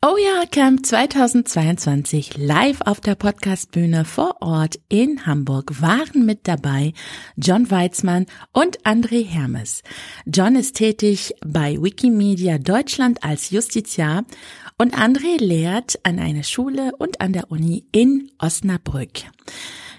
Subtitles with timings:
[0.00, 6.92] Oh ja, Camp 2022 live auf der Podcastbühne vor Ort in Hamburg waren mit dabei
[7.36, 9.82] John Weizmann und André Hermes.
[10.24, 14.24] John ist tätig bei Wikimedia Deutschland als Justiziar
[14.78, 19.24] und André lehrt an einer Schule und an der Uni in Osnabrück.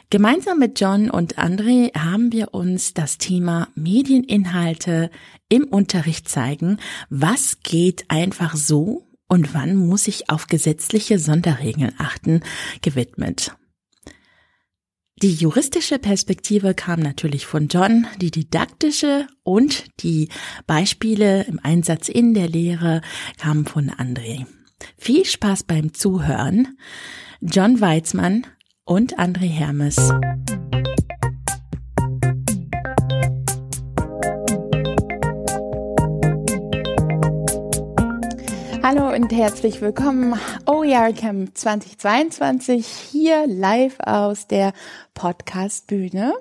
[0.10, 5.12] Gemeinsam mit John und André haben wir uns das Thema Medieninhalte
[5.50, 6.78] im Unterricht zeigen.
[7.10, 12.42] Was geht einfach so und wann muss ich auf gesetzliche Sonderregeln achten,
[12.82, 13.56] gewidmet.
[15.22, 20.30] Die juristische Perspektive kam natürlich von John, die didaktische und die
[20.66, 23.02] Beispiele im Einsatz in der Lehre
[23.38, 24.46] kamen von André.
[24.98, 26.78] Viel Spaß beim Zuhören.
[27.42, 28.48] John Weizmann
[28.86, 29.98] und André Hermes.
[38.92, 40.34] Hallo und herzlich willkommen
[40.66, 44.74] OER Camp 2022 hier live aus der
[45.14, 46.34] Podcast Bühne.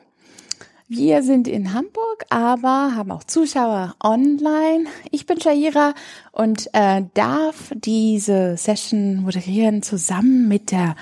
[0.88, 4.86] Wir sind in Hamburg, aber haben auch Zuschauer online.
[5.10, 5.92] Ich bin Shaira
[6.32, 10.96] und äh, darf diese Session moderieren zusammen mit der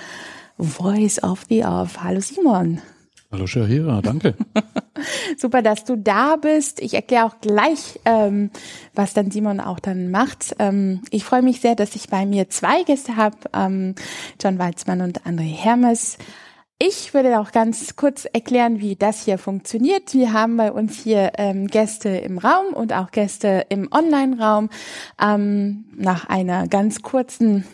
[0.57, 2.03] Voice of the Off.
[2.03, 2.81] Hallo Simon.
[3.29, 4.35] Hallo Shahira, danke.
[5.37, 6.81] Super, dass du da bist.
[6.81, 8.51] Ich erkläre auch gleich, ähm,
[8.95, 10.55] was dann Simon auch dann macht.
[10.59, 13.95] Ähm, ich freue mich sehr, dass ich bei mir zwei Gäste habe, ähm,
[14.41, 16.17] John Weizmann und André Hermes.
[16.79, 20.13] Ich würde auch ganz kurz erklären, wie das hier funktioniert.
[20.13, 24.69] Wir haben bei uns hier ähm, Gäste im Raum und auch Gäste im Online-Raum.
[25.19, 27.65] Ähm, nach einer ganz kurzen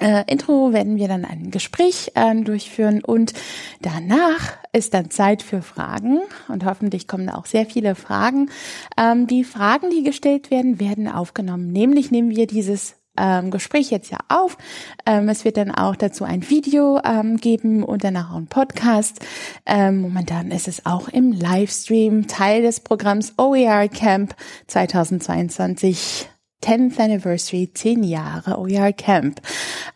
[0.00, 3.34] äh, Intro werden wir dann ein Gespräch äh, durchführen und
[3.82, 8.50] danach ist dann Zeit für Fragen und hoffentlich kommen auch sehr viele Fragen.
[8.96, 11.72] Ähm, die Fragen, die gestellt werden, werden aufgenommen.
[11.72, 14.56] Nämlich nehmen wir dieses ähm, Gespräch jetzt ja auf.
[15.04, 19.20] Ähm, es wird dann auch dazu ein Video ähm, geben und danach auch ein Podcast.
[19.66, 24.34] Ähm, momentan ist es auch im Livestream Teil des Programms OER Camp
[24.68, 26.31] 2022
[26.62, 29.40] 10th Anniversary, 10 Jahre OER Camp.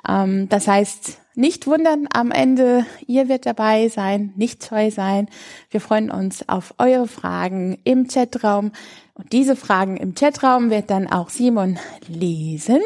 [0.08, 5.28] Ähm, das heißt, nicht wundern am Ende, ihr wird dabei sein, nicht scheu sein.
[5.70, 8.72] Wir freuen uns auf eure Fragen im Chatraum.
[9.12, 11.78] Und diese Fragen im Chatraum wird dann auch Simon
[12.08, 12.80] lesen.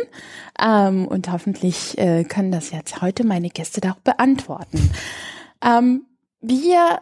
[0.60, 4.90] Ähm, und hoffentlich äh, können das jetzt heute meine Gäste da auch beantworten.
[5.64, 6.06] Ähm,
[6.40, 7.00] wir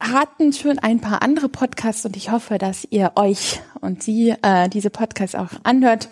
[0.00, 4.68] hatten schon ein paar andere Podcasts und ich hoffe, dass ihr euch und sie äh,
[4.68, 6.08] diese Podcasts auch anhört.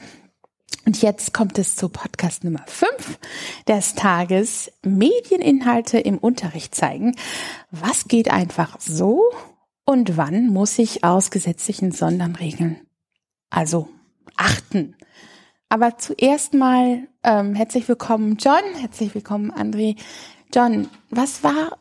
[0.85, 3.19] Und jetzt kommt es zu Podcast Nummer 5
[3.67, 4.73] des Tages.
[4.83, 7.17] Medieninhalte im Unterricht zeigen.
[7.71, 9.23] Was geht einfach so
[9.85, 12.81] und wann muss ich aus gesetzlichen Sonderregeln
[13.51, 13.89] also
[14.37, 14.97] achten?
[15.69, 19.97] Aber zuerst mal ähm, herzlich willkommen John, herzlich willkommen André.
[20.55, 21.79] John, was war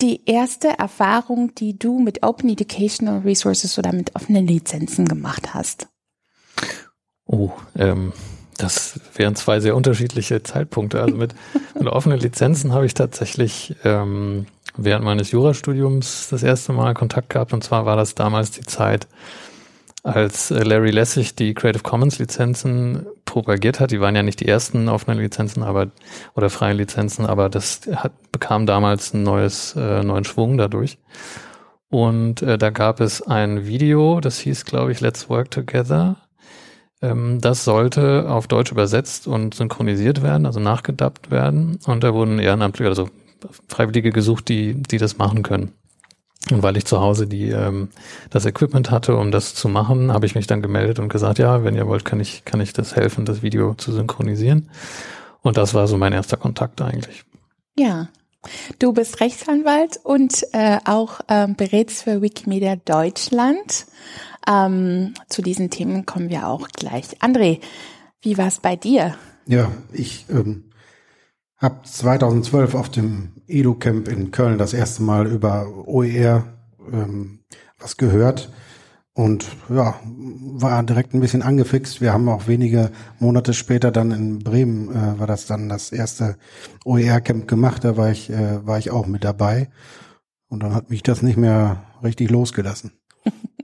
[0.00, 5.88] die erste Erfahrung, die du mit Open Educational Resources oder mit offenen Lizenzen gemacht hast?
[7.26, 8.12] Oh, ähm,
[8.56, 11.00] das wären zwei sehr unterschiedliche Zeitpunkte.
[11.00, 11.34] Also mit,
[11.74, 17.52] mit offenen Lizenzen habe ich tatsächlich ähm, während meines Jurastudiums das erste Mal Kontakt gehabt.
[17.52, 19.06] Und zwar war das damals die Zeit,
[20.08, 23.90] als äh, Larry Lessig die Creative Commons Lizenzen propagiert hat.
[23.90, 25.88] Die waren ja nicht die ersten offenen Lizenzen, aber
[26.34, 30.98] oder freien Lizenzen, aber das hat, bekam damals ein neues äh, neuen Schwung dadurch.
[31.90, 36.16] Und äh, da gab es ein Video, das hieß, glaube ich, Let's Work Together.
[37.00, 41.78] Ähm, das sollte auf Deutsch übersetzt und synchronisiert werden, also nachgedubbt werden.
[41.86, 43.08] Und da wurden Ehrenamtliche, also
[43.68, 45.72] Freiwillige gesucht, die, die das machen können.
[46.50, 47.88] Und weil ich zu Hause die ähm,
[48.30, 51.64] das Equipment hatte, um das zu machen, habe ich mich dann gemeldet und gesagt, ja,
[51.64, 54.70] wenn ihr wollt, kann ich kann ich das helfen, das Video zu synchronisieren.
[55.42, 57.24] Und das war so mein erster Kontakt eigentlich.
[57.76, 58.08] Ja,
[58.78, 63.86] du bist Rechtsanwalt und äh, auch ähm, berätst für Wikimedia Deutschland.
[64.48, 67.20] Ähm, zu diesen Themen kommen wir auch gleich.
[67.20, 67.60] André,
[68.22, 69.14] wie war es bei dir?
[69.46, 70.70] Ja, ich ähm,
[71.56, 76.44] habe 2012 auf dem Edu-Camp in Köln das erste Mal über OER
[76.92, 77.40] ähm,
[77.78, 78.52] was gehört
[79.18, 82.00] und ja, war direkt ein bisschen angefixt.
[82.00, 86.36] Wir haben auch wenige Monate später dann in Bremen äh, war das dann das erste
[86.84, 87.82] OER-Camp gemacht.
[87.82, 89.70] Da war ich äh, war ich auch mit dabei
[90.48, 92.92] und dann hat mich das nicht mehr richtig losgelassen.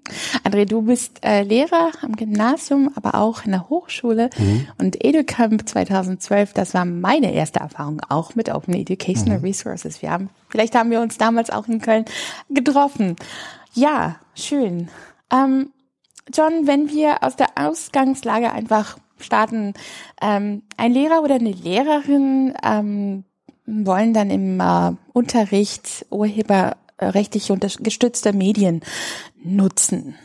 [0.44, 4.30] André, du bist äh, Lehrer am Gymnasium, aber auch in der Hochschule.
[4.36, 4.68] Mhm.
[4.78, 9.44] Und EduCamp 2012, das war meine erste Erfahrung auch mit Open Educational mhm.
[9.44, 10.02] Resources.
[10.02, 12.04] Wir haben, vielleicht haben wir uns damals auch in Köln
[12.50, 13.16] getroffen.
[13.72, 14.88] Ja, schön.
[15.32, 15.70] Ähm,
[16.32, 19.74] John, wenn wir aus der Ausgangslage einfach starten.
[20.20, 23.24] Ähm, ein Lehrer oder eine Lehrerin ähm,
[23.66, 26.06] wollen dann im äh, Unterricht
[27.00, 28.80] urheberrechtlich unterstützte Medien
[29.42, 30.16] nutzen.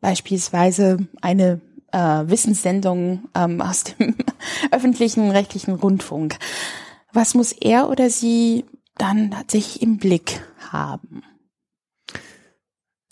[0.00, 1.60] Beispielsweise eine
[1.92, 4.14] äh, Wissenssendung ähm, aus dem
[4.70, 6.38] öffentlichen rechtlichen Rundfunk.
[7.12, 8.64] Was muss er oder sie
[8.96, 11.22] dann tatsächlich im Blick haben?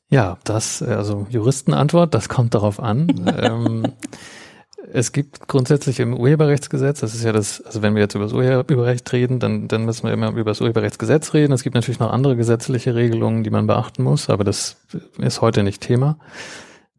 [0.09, 3.09] Ja, das, also Juristenantwort, das kommt darauf an.
[3.41, 3.93] ähm,
[4.95, 8.35] es gibt grundsätzlich im Urheberrechtsgesetz, das ist ja das, also wenn wir jetzt über das
[8.35, 11.53] Urheberrecht reden, dann, dann müssen wir immer über das Urheberrechtsgesetz reden.
[11.53, 14.77] Es gibt natürlich noch andere gesetzliche Regelungen, die man beachten muss, aber das
[15.19, 16.19] ist heute nicht Thema.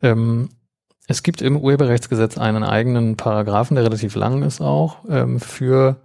[0.02, 0.50] Ähm,
[1.08, 5.98] es gibt im Urheberrechtsgesetz einen eigenen Paragraphen, der relativ lang ist auch, ähm, für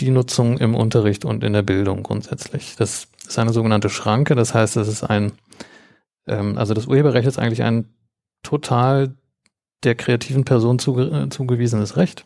[0.00, 2.76] die Nutzung im Unterricht und in der Bildung grundsätzlich.
[2.76, 5.32] Das ist eine sogenannte Schranke, das heißt, es ist ein
[6.26, 7.92] ähm, also das Urheberrecht ist eigentlich ein
[8.42, 9.14] total
[9.84, 12.24] der kreativen Person zuge äh, zugewiesenes Recht.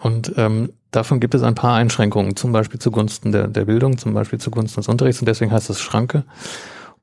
[0.00, 4.14] Und ähm, davon gibt es ein paar Einschränkungen, zum Beispiel zugunsten der, der Bildung, zum
[4.14, 6.24] Beispiel zugunsten des Unterrichts und deswegen heißt es Schranke.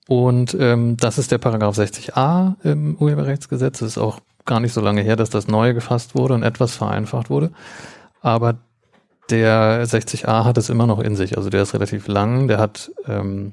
[0.07, 3.81] Und ähm, das ist der Paragraph 60a im Urheberrechtsgesetz.
[3.81, 6.75] Es ist auch gar nicht so lange her, dass das neu gefasst wurde und etwas
[6.75, 7.51] vereinfacht wurde.
[8.21, 8.55] Aber
[9.29, 11.37] der 60a hat es immer noch in sich.
[11.37, 13.51] Also der ist relativ lang, der hat, ähm,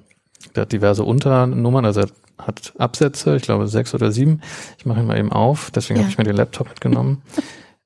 [0.54, 2.08] der hat diverse Unternummern, also er
[2.38, 4.40] hat Absätze, ich glaube sechs oder sieben.
[4.78, 6.02] Ich mache ihn mal eben auf, deswegen ja.
[6.04, 7.22] habe ich mir den Laptop mitgenommen.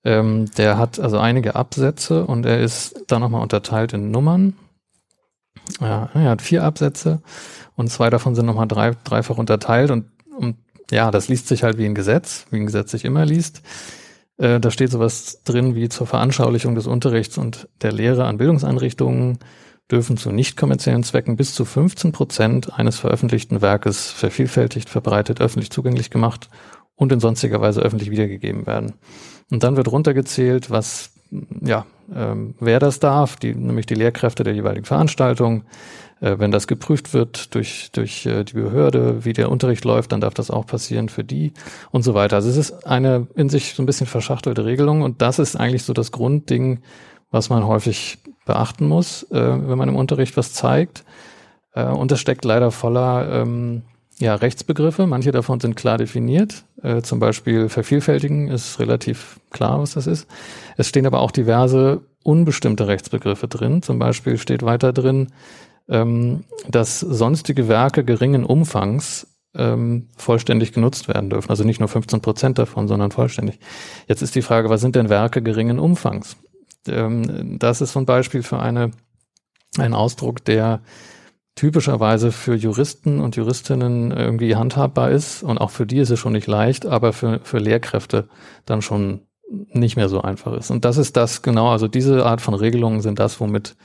[0.04, 4.54] ähm, der hat also einige Absätze und er ist dann nochmal unterteilt in Nummern.
[5.80, 7.20] Ja, er hat vier Absätze
[7.76, 10.06] und zwei davon sind nochmal drei, dreifach unterteilt und,
[10.36, 10.56] und
[10.90, 13.62] ja, das liest sich halt wie ein Gesetz, wie ein Gesetz sich immer liest.
[14.38, 19.38] Äh, da steht sowas drin wie zur Veranschaulichung des Unterrichts und der Lehre an Bildungseinrichtungen
[19.90, 25.70] dürfen zu nicht kommerziellen Zwecken bis zu 15 Prozent eines veröffentlichten Werkes vervielfältigt, verbreitet, öffentlich
[25.70, 26.48] zugänglich gemacht
[26.96, 28.94] und in sonstiger Weise öffentlich wiedergegeben werden.
[29.50, 31.12] Und dann wird runtergezählt, was,
[31.62, 35.64] ja, ähm, wer das darf, die, nämlich die Lehrkräfte der jeweiligen Veranstaltung.
[36.20, 40.20] Äh, wenn das geprüft wird durch, durch äh, die Behörde, wie der Unterricht läuft, dann
[40.20, 41.52] darf das auch passieren für die
[41.90, 42.36] und so weiter.
[42.36, 45.84] Also es ist eine in sich so ein bisschen verschachtelte Regelung und das ist eigentlich
[45.84, 46.80] so das Grundding,
[47.30, 51.04] was man häufig beachten muss, äh, wenn man im Unterricht was zeigt.
[51.74, 53.82] Äh, und das steckt leider voller ähm,
[54.18, 55.06] ja, Rechtsbegriffe.
[55.06, 56.64] Manche davon sind klar definiert.
[56.82, 60.26] Äh, zum Beispiel vervielfältigen ist relativ klar, was das ist.
[60.76, 63.82] Es stehen aber auch diverse unbestimmte Rechtsbegriffe drin.
[63.82, 65.28] Zum Beispiel steht weiter drin,
[65.88, 71.50] ähm, dass sonstige Werke geringen Umfangs ähm, vollständig genutzt werden dürfen.
[71.50, 73.58] Also nicht nur 15 Prozent davon, sondern vollständig.
[74.06, 76.36] Jetzt ist die Frage, was sind denn Werke geringen Umfangs?
[76.86, 78.90] Ähm, das ist so ein Beispiel für eine,
[79.78, 80.80] ein Ausdruck, der
[81.54, 86.32] typischerweise für Juristen und Juristinnen irgendwie handhabbar ist und auch für die ist es schon
[86.32, 88.28] nicht leicht, aber für, für Lehrkräfte
[88.64, 90.70] dann schon nicht mehr so einfach ist.
[90.70, 93.76] Und das ist das genau, also diese Art von Regelungen sind das, womit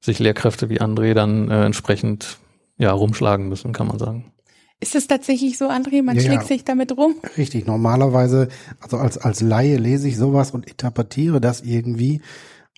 [0.00, 2.38] sich Lehrkräfte wie André dann äh, entsprechend
[2.78, 4.32] ja rumschlagen müssen, kann man sagen.
[4.78, 6.02] Ist es tatsächlich so, André?
[6.02, 6.48] Man ja, schlägt ja.
[6.48, 7.14] sich damit rum?
[7.38, 7.66] Richtig.
[7.66, 8.48] Normalerweise,
[8.80, 12.20] also als, als Laie lese ich sowas und interpretiere das irgendwie.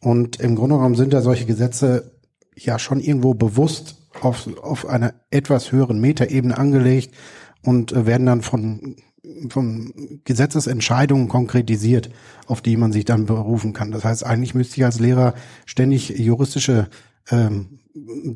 [0.01, 2.13] Und im Grunde genommen sind ja solche Gesetze
[2.55, 7.15] ja schon irgendwo bewusst auf, auf einer etwas höheren Metaebene angelegt
[7.63, 8.97] und äh, werden dann von,
[9.49, 12.11] von Gesetzesentscheidungen konkretisiert,
[12.47, 13.91] auf die man sich dann berufen kann.
[13.91, 15.35] Das heißt, eigentlich müsste ich als Lehrer
[15.67, 16.89] ständig juristische
[17.31, 17.78] ähm,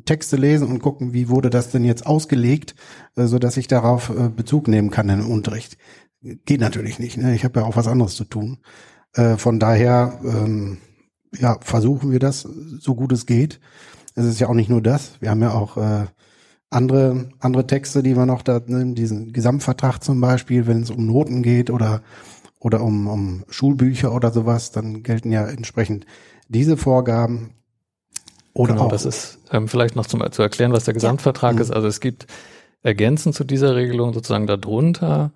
[0.05, 2.75] Texte lesen und gucken, wie wurde das denn jetzt ausgelegt,
[3.15, 5.77] äh, so dass ich darauf äh, Bezug nehmen kann im Unterricht.
[6.21, 7.17] Geht natürlich nicht.
[7.17, 7.35] Ne?
[7.35, 8.59] Ich habe ja auch was anderes zu tun.
[9.13, 10.77] Äh, von daher ähm,
[11.37, 13.59] ja, versuchen wir das so gut es geht.
[14.15, 15.19] Es ist ja auch nicht nur das.
[15.21, 15.75] Wir haben ja auch
[16.69, 21.07] andere andere Texte, die wir noch da ne, diesen Gesamtvertrag zum Beispiel, wenn es um
[21.07, 22.03] Noten geht oder
[22.59, 26.05] oder um, um Schulbücher oder sowas, dann gelten ja entsprechend
[26.47, 27.51] diese Vorgaben.
[28.53, 28.91] Oder genau, auch.
[28.91, 31.61] das ist ähm, vielleicht noch zum, zu erklären, was der Gesamtvertrag ja.
[31.61, 31.69] ist.
[31.69, 31.75] Mhm.
[31.75, 32.27] Also es gibt
[32.83, 35.31] ergänzend zu dieser Regelung sozusagen darunter,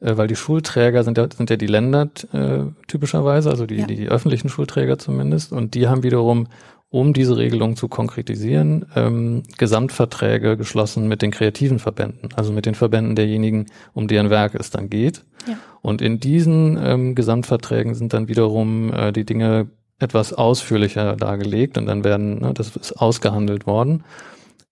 [0.00, 3.86] äh, weil die Schulträger sind ja, sind ja die Länder äh, typischerweise, also die, ja.
[3.86, 6.48] die, die öffentlichen Schulträger zumindest, und die haben wiederum,
[6.88, 12.74] um diese Regelung zu konkretisieren, ähm, Gesamtverträge geschlossen mit den kreativen Verbänden, also mit den
[12.74, 15.24] Verbänden derjenigen, um deren Werk es dann geht.
[15.46, 15.58] Ja.
[15.82, 19.68] Und in diesen ähm, Gesamtverträgen sind dann wiederum äh, die Dinge
[19.98, 24.04] etwas ausführlicher dargelegt und dann werden, ne, das ist ausgehandelt worden,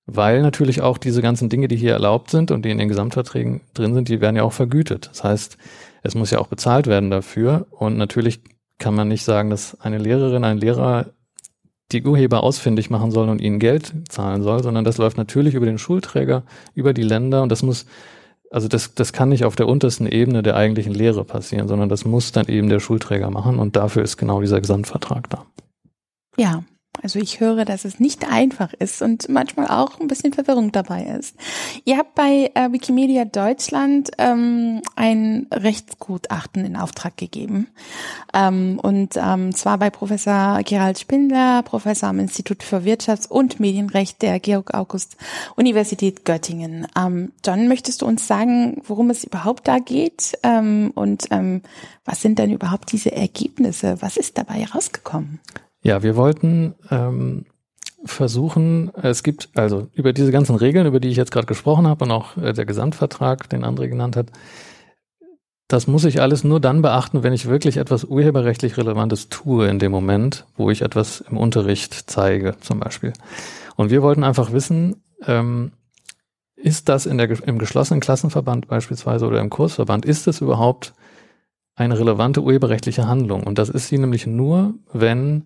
[0.07, 3.63] weil natürlich auch diese ganzen Dinge, die hier erlaubt sind und die in den Gesamtverträgen
[3.73, 5.09] drin sind, die werden ja auch vergütet.
[5.11, 5.57] Das heißt,
[6.03, 8.41] es muss ja auch bezahlt werden dafür und natürlich
[8.79, 11.07] kann man nicht sagen, dass eine Lehrerin, ein Lehrer
[11.93, 15.67] die Urheber ausfindig machen soll und ihnen Geld zahlen soll, sondern das läuft natürlich über
[15.67, 16.43] den Schulträger,
[16.75, 17.87] über die Länder und das muss
[18.55, 22.05] also das, das kann nicht auf der untersten Ebene der eigentlichen Lehre passieren, sondern das
[22.05, 25.45] muss dann eben der Schulträger machen und dafür ist genau dieser Gesamtvertrag da.
[26.37, 26.63] Ja,
[27.03, 31.05] also ich höre, dass es nicht einfach ist und manchmal auch ein bisschen Verwirrung dabei
[31.05, 31.37] ist.
[31.85, 37.69] Ihr habt bei äh, Wikimedia Deutschland ähm, ein Rechtsgutachten in Auftrag gegeben.
[38.33, 44.23] Ähm, und ähm, zwar bei Professor Gerald Spindler, Professor am Institut für Wirtschafts- und Medienrecht
[44.23, 46.87] der Georg-August-Universität Göttingen.
[46.97, 50.39] Ähm, John, möchtest du uns sagen, worum es überhaupt da geht?
[50.43, 51.63] Ähm, und ähm,
[52.05, 53.97] was sind denn überhaupt diese Ergebnisse?
[54.01, 55.41] Was ist dabei rausgekommen?
[55.85, 57.45] Ja, wir wollten ähm,
[58.07, 62.07] versuchen, es gibt also über diese ganzen Regeln, über die ich jetzt gerade gesprochen habe
[62.07, 64.33] und auch äh, der Gesamtvertrag, den André genannt hat,
[65.69, 69.79] das muss ich alles nur dann beachten, wenn ich wirklich etwas urheberrechtlich Relevantes tue in
[69.79, 73.13] dem Moment, wo ich etwas im Unterricht zeige, zum Beispiel.
[73.77, 75.73] Und wir wollten einfach wissen, ähm,
[76.57, 80.95] ist das in der, im geschlossenen Klassenverband beispielsweise oder im Kursverband, ist das überhaupt
[81.75, 83.43] eine relevante urheberrechtliche Handlung?
[83.43, 85.45] Und das ist sie nämlich nur, wenn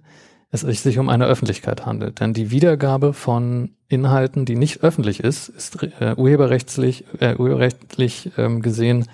[0.50, 2.20] es sich um eine Öffentlichkeit handelt.
[2.20, 8.62] Denn die Wiedergabe von Inhalten, die nicht öffentlich ist, ist äh, urheberrechtlich, äh, urheberrechtlich ähm,
[8.62, 9.06] gesehen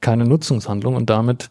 [0.00, 1.50] keine Nutzungshandlung und damit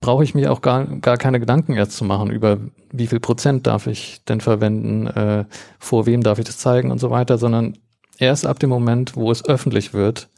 [0.00, 2.58] brauche ich mir auch gar, gar keine Gedanken erst zu machen über
[2.92, 5.44] wie viel Prozent darf ich denn verwenden, äh,
[5.78, 7.78] vor wem darf ich das zeigen und so weiter, sondern
[8.18, 10.28] erst ab dem Moment, wo es öffentlich wird,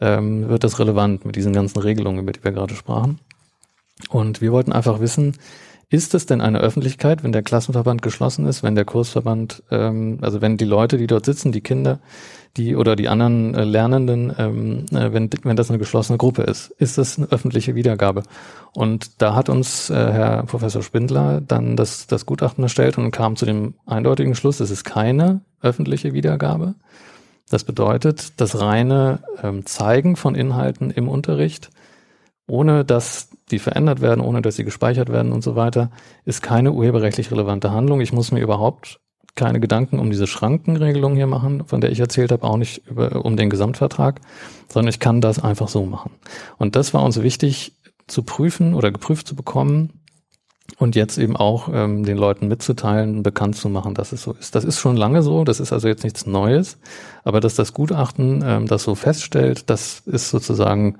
[0.00, 3.18] ähm, wird das relevant mit diesen ganzen Regelungen, über die wir gerade sprachen.
[4.08, 5.36] Und wir wollten einfach wissen,
[5.90, 10.40] ist es denn eine Öffentlichkeit, wenn der Klassenverband geschlossen ist, wenn der Kursverband, ähm, also
[10.40, 11.98] wenn die Leute, die dort sitzen, die Kinder,
[12.56, 16.70] die oder die anderen äh, Lernenden, ähm, äh, wenn, wenn das eine geschlossene Gruppe ist,
[16.78, 18.22] ist das eine öffentliche Wiedergabe?
[18.72, 23.34] Und da hat uns äh, Herr Professor Spindler dann das, das Gutachten erstellt und kam
[23.34, 26.74] zu dem eindeutigen Schluss, es ist keine öffentliche Wiedergabe.
[27.50, 31.70] Das bedeutet, das reine ähm, Zeigen von Inhalten im Unterricht
[32.50, 35.90] ohne dass die verändert werden, ohne dass sie gespeichert werden und so weiter,
[36.24, 38.00] ist keine urheberrechtlich relevante Handlung.
[38.00, 39.00] Ich muss mir überhaupt
[39.36, 43.24] keine Gedanken um diese Schrankenregelung hier machen, von der ich erzählt habe, auch nicht über,
[43.24, 44.20] um den Gesamtvertrag,
[44.68, 46.10] sondern ich kann das einfach so machen.
[46.58, 47.76] Und das war uns wichtig
[48.08, 49.99] zu prüfen oder geprüft zu bekommen
[50.78, 54.54] und jetzt eben auch ähm, den Leuten mitzuteilen, bekannt zu machen, dass es so ist.
[54.54, 56.78] Das ist schon lange so, das ist also jetzt nichts Neues,
[57.24, 60.98] aber dass das Gutachten ähm, das so feststellt, das ist sozusagen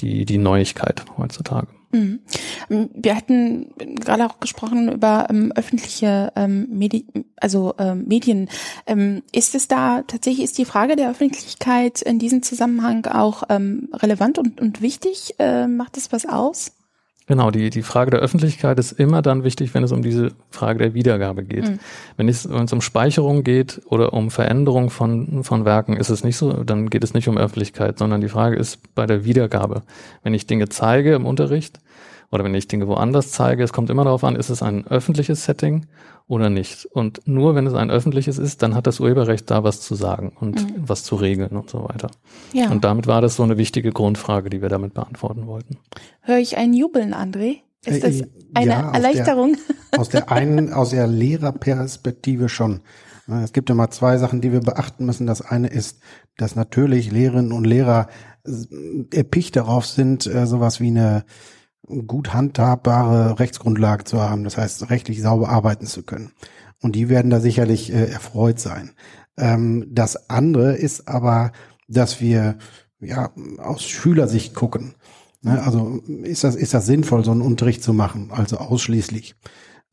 [0.00, 1.68] die, die Neuigkeit heutzutage.
[1.92, 2.20] Mhm.
[2.68, 7.04] Wir hatten gerade auch gesprochen über ähm, öffentliche ähm, Medi
[7.36, 8.48] also ähm, Medien.
[8.86, 13.88] Ähm, ist es da tatsächlich ist die Frage der Öffentlichkeit in diesem Zusammenhang auch ähm,
[13.92, 15.34] relevant und, und wichtig?
[15.40, 16.72] Äh, macht es was aus?
[17.30, 20.80] Genau, die, die Frage der Öffentlichkeit ist immer dann wichtig, wenn es um diese Frage
[20.80, 21.62] der Wiedergabe geht.
[21.62, 21.78] Mhm.
[22.16, 26.24] Wenn, es, wenn es um Speicherung geht oder um Veränderung von, von Werken, ist es
[26.24, 29.82] nicht so, dann geht es nicht um Öffentlichkeit, sondern die Frage ist bei der Wiedergabe.
[30.24, 31.78] Wenn ich Dinge zeige im Unterricht
[32.30, 35.44] oder wenn ich Dinge woanders zeige, es kommt immer darauf an, ist es ein öffentliches
[35.44, 35.86] Setting
[36.28, 36.86] oder nicht.
[36.86, 40.32] Und nur wenn es ein öffentliches ist, dann hat das Urheberrecht da was zu sagen
[40.38, 40.84] und mhm.
[40.86, 42.10] was zu regeln und so weiter.
[42.52, 42.70] Ja.
[42.70, 45.78] Und damit war das so eine wichtige Grundfrage, die wir damit beantworten wollten.
[46.20, 47.58] Höre ich ein Jubeln, André?
[47.84, 49.56] Ist das äh, eine ja, Erleichterung?
[49.92, 52.80] Der, aus der einen, aus der Lehrerperspektive schon.
[53.42, 55.26] Es gibt immer zwei Sachen, die wir beachten müssen.
[55.26, 56.00] Das eine ist,
[56.36, 58.08] dass natürlich Lehrerinnen und Lehrer
[59.12, 61.24] erpicht darauf sind, äh, sowas wie eine
[61.86, 66.32] gut handhabbare Rechtsgrundlage zu haben, das heißt rechtlich sauber arbeiten zu können.
[66.82, 68.92] Und die werden da sicherlich äh, erfreut sein.
[69.36, 71.52] Ähm, das andere ist aber,
[71.88, 72.58] dass wir
[73.00, 74.94] ja aus Schülersicht gucken.
[75.42, 75.62] Ne?
[75.62, 79.34] Also ist das, ist das sinnvoll, so einen Unterricht zu machen, also ausschließlich.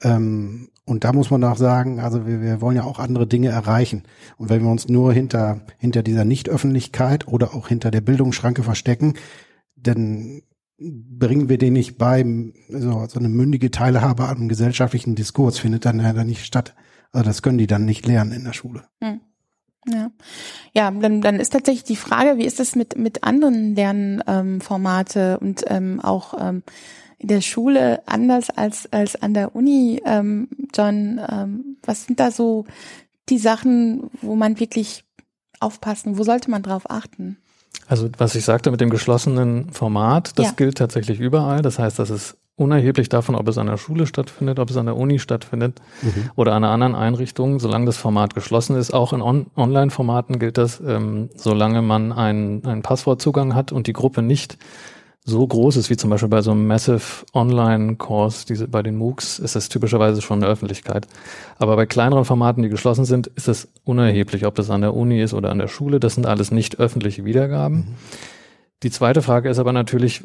[0.02, 3.50] Ähm, und da muss man auch sagen, also wir, wir wollen ja auch andere Dinge
[3.50, 4.04] erreichen.
[4.38, 9.16] Und wenn wir uns nur hinter, hinter dieser Nichtöffentlichkeit oder auch hinter der Bildungsschranke verstecken,
[9.76, 10.42] dann
[10.80, 12.24] bringen wir den nicht bei,
[12.70, 16.76] so, so eine mündige Teilhabe am gesellschaftlichen Diskurs findet dann dann nicht statt.
[17.12, 18.84] Also das können die dann nicht lernen in der Schule.
[19.02, 19.22] Hm.
[19.88, 20.12] Ja,
[20.74, 25.48] ja dann, dann ist tatsächlich die Frage, wie ist es mit, mit anderen Lernformate ähm,
[25.48, 26.64] und ähm, auch ähm,
[27.18, 31.20] in der Schule anders als, als an der Uni, ähm, John?
[31.28, 32.66] Ähm, was sind da so
[33.30, 35.06] die Sachen, wo man wirklich
[35.60, 37.38] aufpassen, wo sollte man drauf achten?
[37.88, 40.52] Also was ich sagte mit dem geschlossenen Format, das ja.
[40.56, 41.62] gilt tatsächlich überall.
[41.62, 44.88] Das heißt, das ist unerheblich davon, ob es an der Schule stattfindet, ob es an
[44.88, 46.32] der Uni stattfindet mhm.
[46.36, 48.94] oder an einer anderen Einrichtung, solange das Format geschlossen ist.
[48.94, 53.94] Auch in On Online-Formaten gilt das, ähm, solange man einen, einen Passwortzugang hat und die
[53.94, 54.58] Gruppe nicht
[55.28, 59.40] so groß ist, wie zum Beispiel bei so einem Massive Online-Course, diese, bei den MOOCs,
[59.40, 61.06] ist das typischerweise schon eine Öffentlichkeit.
[61.58, 65.22] Aber bei kleineren Formaten, die geschlossen sind, ist es unerheblich, ob das an der Uni
[65.22, 66.00] ist oder an der Schule.
[66.00, 67.76] Das sind alles nicht öffentliche Wiedergaben.
[67.76, 67.96] Mhm.
[68.84, 70.24] Die zweite Frage ist aber natürlich,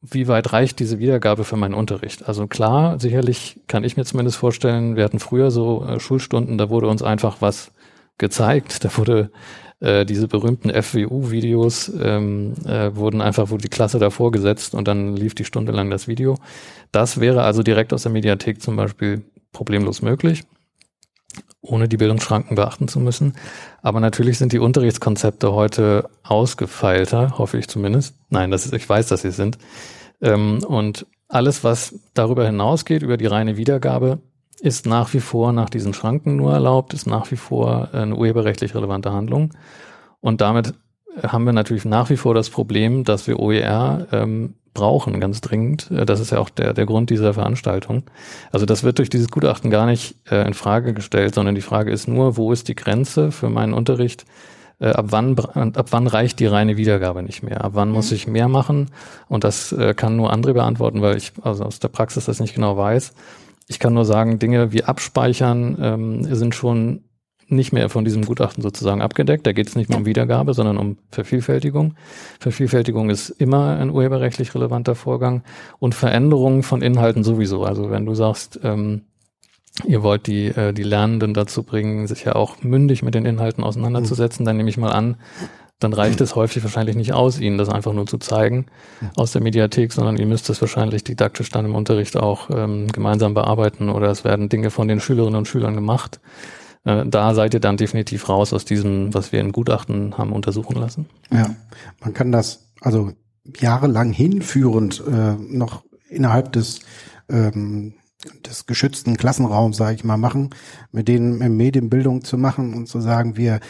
[0.00, 2.28] wie weit reicht diese Wiedergabe für meinen Unterricht?
[2.28, 6.70] Also klar, sicherlich kann ich mir zumindest vorstellen, wir hatten früher so äh, Schulstunden, da
[6.70, 7.72] wurde uns einfach was
[8.16, 9.32] gezeigt, da wurde
[9.80, 15.16] äh, diese berühmten FWU-Videos ähm, äh, wurden einfach, wurde die Klasse davor gesetzt und dann
[15.16, 16.36] lief die Stunde lang das Video.
[16.92, 19.22] Das wäre also direkt aus der Mediathek zum Beispiel
[19.52, 20.44] problemlos möglich
[21.62, 23.34] ohne die Bildungsschranken beachten zu müssen.
[23.82, 28.14] Aber natürlich sind die Unterrichtskonzepte heute ausgefeilter, hoffe ich zumindest.
[28.30, 29.58] Nein, das ist, ich weiß, dass sie sind.
[30.20, 34.18] Ähm, und alles, was darüber hinausgeht, über die reine Wiedergabe,
[34.60, 38.74] ist nach wie vor nach diesen Schranken nur erlaubt, ist nach wie vor eine urheberrechtlich
[38.74, 39.52] relevante Handlung.
[40.20, 40.74] Und damit
[41.22, 45.90] haben wir natürlich nach wie vor das Problem, dass wir OER ähm, brauchen, ganz dringend.
[45.90, 48.04] Äh, das ist ja auch der, der Grund dieser Veranstaltung.
[48.52, 51.90] Also das wird durch dieses Gutachten gar nicht äh, in Frage gestellt, sondern die Frage
[51.90, 54.24] ist nur, wo ist die Grenze für meinen Unterricht?
[54.78, 57.64] Äh, ab wann, ab wann reicht die reine Wiedergabe nicht mehr?
[57.64, 58.16] Ab wann muss mhm.
[58.16, 58.90] ich mehr machen?
[59.28, 62.54] Und das äh, kann nur andere beantworten, weil ich also aus der Praxis das nicht
[62.54, 63.12] genau weiß.
[63.70, 67.04] Ich kann nur sagen, Dinge wie Abspeichern ähm, sind schon
[67.46, 69.46] nicht mehr von diesem Gutachten sozusagen abgedeckt.
[69.46, 71.94] Da geht es nicht mehr um Wiedergabe, sondern um Vervielfältigung.
[72.40, 75.44] Vervielfältigung ist immer ein urheberrechtlich relevanter Vorgang
[75.78, 77.62] und Veränderungen von Inhalten sowieso.
[77.62, 79.02] Also wenn du sagst, ähm,
[79.86, 83.62] ihr wollt die, äh, die Lernenden dazu bringen, sich ja auch mündig mit den Inhalten
[83.62, 85.16] auseinanderzusetzen, dann nehme ich mal an,
[85.80, 88.66] dann reicht es häufig wahrscheinlich nicht aus, ihnen das einfach nur zu zeigen
[89.16, 93.34] aus der Mediathek, sondern ihr müsst es wahrscheinlich didaktisch dann im Unterricht auch ähm, gemeinsam
[93.34, 96.20] bearbeiten oder es werden Dinge von den Schülerinnen und Schülern gemacht.
[96.84, 100.76] Äh, da seid ihr dann definitiv raus aus diesem, was wir in Gutachten haben untersuchen
[100.76, 101.06] lassen.
[101.32, 101.56] Ja,
[102.00, 103.12] man kann das also
[103.58, 106.80] jahrelang hinführend äh, noch innerhalb des
[107.28, 107.94] ähm,
[108.46, 110.50] des geschützten Klassenraums, sage ich mal, machen,
[110.92, 113.60] mit denen Medienbildung zu machen und zu sagen, wir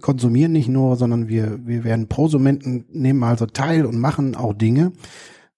[0.00, 4.92] konsumieren nicht nur, sondern wir, wir werden Prosumenten, nehmen also teil und machen auch Dinge.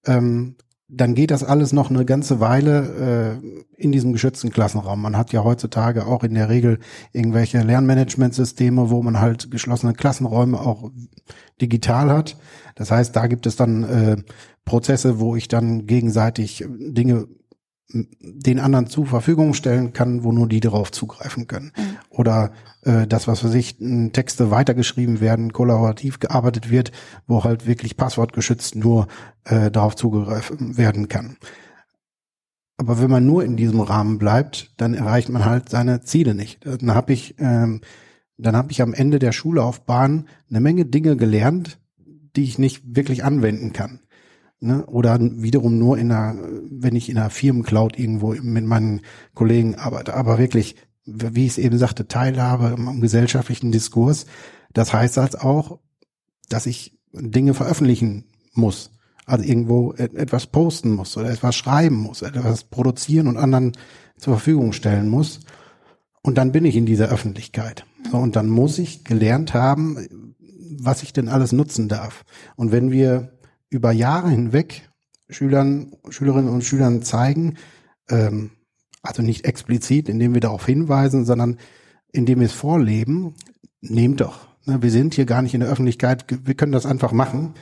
[0.07, 0.57] Ähm,
[0.93, 5.01] dann geht das alles noch eine ganze Weile äh, in diesem geschützten Klassenraum.
[5.01, 6.81] Man hat ja heutzutage auch in der Regel
[7.13, 10.91] irgendwelche Lernmanagementsysteme, wo man halt geschlossene Klassenräume auch
[11.61, 12.37] digital hat.
[12.75, 14.17] Das heißt, da gibt es dann äh,
[14.65, 17.29] Prozesse, wo ich dann gegenseitig Dinge
[17.93, 21.73] den anderen zur Verfügung stellen kann, wo nur die darauf zugreifen können.
[21.77, 21.97] Mhm.
[22.11, 23.77] Oder äh, das, was für sich
[24.13, 26.93] Texte weitergeschrieben werden, kollaborativ gearbeitet wird,
[27.27, 29.09] wo halt wirklich passwortgeschützt nur
[29.45, 31.37] äh, darauf zugreifen werden kann.
[32.77, 36.65] Aber wenn man nur in diesem Rahmen bleibt, dann erreicht man halt seine Ziele nicht.
[36.65, 37.83] Dann habe ich, ähm,
[38.39, 41.79] dann habe ich am Ende der Schullaufbahn eine Menge Dinge gelernt,
[42.37, 44.01] die ich nicht wirklich anwenden kann.
[44.61, 44.85] Ne?
[44.87, 46.37] Oder wiederum nur in einer,
[46.71, 49.01] wenn ich in einer Firmencloud irgendwo mit meinen
[49.35, 54.27] Kollegen arbeite, aber wirklich, wie ich es eben sagte, Teilhabe am gesellschaftlichen Diskurs.
[54.75, 55.81] Das heißt halt auch,
[56.51, 58.91] dass ich Dinge veröffentlichen muss.
[59.25, 63.73] Also irgendwo etwas posten muss oder etwas schreiben muss, etwas produzieren und anderen
[64.19, 65.41] zur Verfügung stellen muss.
[66.23, 67.87] Und dann bin ich in dieser Öffentlichkeit.
[68.11, 70.35] So, und dann muss ich gelernt haben,
[70.79, 72.25] was ich denn alles nutzen darf.
[72.57, 73.40] Und wenn wir
[73.71, 74.89] über Jahre hinweg
[75.29, 77.57] Schülern, Schülerinnen und Schülern zeigen,
[78.09, 78.51] ähm,
[79.03, 81.57] also nicht explizit, indem wir darauf hinweisen, sondern
[82.13, 83.35] indem wir es vorleben,
[83.81, 84.49] nehmt doch.
[84.67, 87.55] Ne, wir sind hier gar nicht in der Öffentlichkeit, wir können das einfach machen,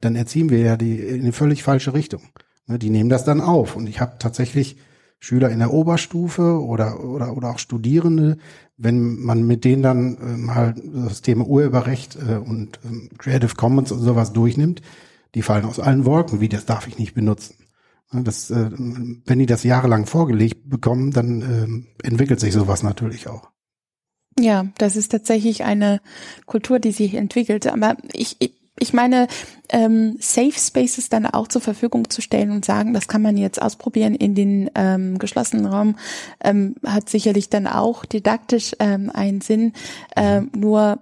[0.00, 2.22] dann erziehen wir ja die in eine völlig falsche Richtung.
[2.66, 3.76] Ne, die nehmen das dann auf.
[3.76, 4.76] Und ich habe tatsächlich
[5.18, 8.38] Schüler in der Oberstufe oder, oder, oder auch Studierende,
[8.76, 13.92] wenn man mit denen dann äh, mal das Thema Urheberrecht äh, und ähm, Creative Commons
[13.92, 14.82] und sowas durchnimmt,
[15.34, 17.56] die fallen aus allen Wolken, wie das darf ich nicht benutzen.
[18.12, 23.48] Das, äh, wenn die das jahrelang vorgelegt bekommen, dann äh, entwickelt sich sowas natürlich auch.
[24.38, 26.00] Ja, das ist tatsächlich eine
[26.44, 27.66] Kultur, die sich entwickelt.
[27.66, 29.28] Aber ich, ich ich meine,
[29.68, 33.60] ähm, Safe Spaces dann auch zur Verfügung zu stellen und sagen, das kann man jetzt
[33.60, 35.96] ausprobieren in den ähm, geschlossenen Raum,
[36.42, 39.72] ähm, hat sicherlich dann auch didaktisch ähm, einen Sinn.
[40.16, 40.98] Ähm, nur hm,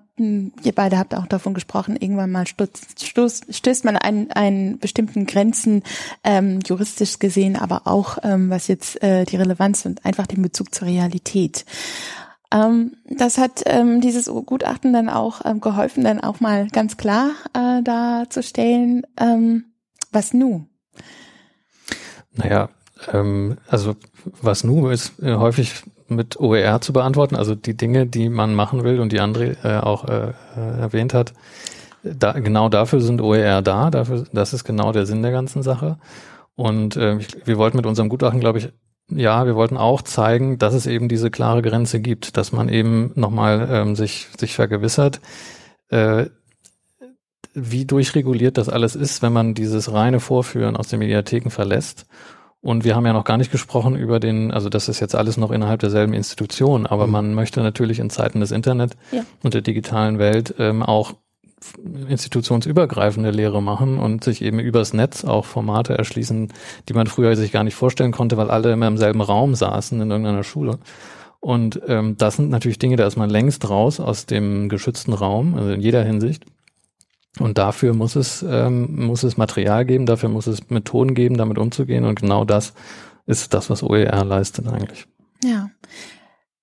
[0.63, 5.83] ihr beide habt auch davon gesprochen, irgendwann mal stößt, man an einen bestimmten Grenzen,
[6.25, 10.75] ähm, juristisch gesehen, aber auch ähm, was jetzt äh, die Relevanz und einfach den Bezug
[10.75, 11.65] zur Realität.
[12.53, 17.31] Ähm, das hat ähm, dieses Gutachten dann auch ähm, geholfen, dann auch mal ganz klar
[17.55, 19.67] äh, darzustellen, ähm,
[20.11, 20.67] was nu?
[22.33, 22.71] Naja,
[23.13, 28.29] ähm, also was nu ist äh, häufig mit OER zu beantworten, also die Dinge, die
[28.29, 31.33] man machen will und die André äh, auch äh, äh erwähnt hat.
[32.03, 35.99] Da, genau dafür sind OER da, dafür, das ist genau der Sinn der ganzen Sache.
[36.57, 38.71] Und äh, ich, wir wollten mit unserem Gutachten, glaube ich,
[39.11, 43.13] ja, wir wollten auch zeigen, dass es eben diese klare Grenze gibt, dass man eben
[43.15, 45.21] nochmal ähm, sich, sich vergewissert.
[45.89, 46.27] Äh,
[47.53, 52.07] wie durchreguliert das alles ist, wenn man dieses reine Vorführen aus den Mediatheken verlässt.
[52.63, 55.39] Und wir haben ja noch gar nicht gesprochen über den, also das ist jetzt alles
[55.39, 57.13] noch innerhalb derselben Institution, aber mhm.
[57.13, 59.25] man möchte natürlich in Zeiten des Internet ja.
[59.43, 61.15] und der digitalen Welt ähm, auch
[62.09, 66.53] institutionsübergreifende Lehre machen und sich eben übers Netz auch Formate erschließen,
[66.89, 70.01] die man früher sich gar nicht vorstellen konnte, weil alle immer im selben Raum saßen
[70.01, 70.79] in irgendeiner Schule.
[71.39, 75.55] Und ähm, das sind natürlich Dinge, da ist man längst raus aus dem geschützten Raum,
[75.55, 76.45] also in jeder Hinsicht.
[77.39, 81.59] Und dafür muss es, ähm, muss es Material geben, dafür muss es Methoden geben, damit
[81.59, 82.05] umzugehen.
[82.05, 82.75] Und genau das
[83.27, 85.07] ist das, was OER leistet eigentlich.
[85.45, 85.71] Ja.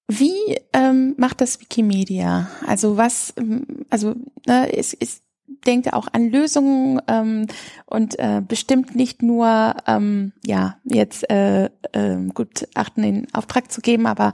[0.10, 2.50] Wie ähm, macht das Wikimedia?
[2.66, 5.22] Also was, ähm, also ne, es, es
[5.66, 7.48] denkt auch an Lösungen ähm,
[7.86, 14.06] und äh, bestimmt nicht nur ähm, ja jetzt äh, äh, Gutachten in Auftrag zu geben,
[14.06, 14.34] aber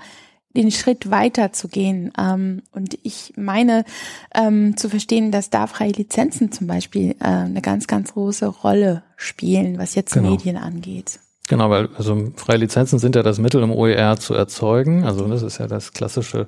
[0.56, 2.12] den Schritt weiter zu gehen.
[2.18, 3.86] Ähm, und ich meine
[4.34, 9.04] ähm, zu verstehen, dass da freie Lizenzen zum Beispiel äh, eine ganz, ganz große Rolle
[9.16, 10.32] spielen, was jetzt genau.
[10.32, 11.20] Medien angeht.
[11.50, 15.04] Genau, weil also freie Lizenzen sind ja das Mittel, um OER zu erzeugen.
[15.04, 16.48] Also das ist ja das klassische